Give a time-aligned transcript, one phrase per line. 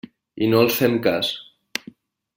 [0.45, 1.31] I no els fem cas.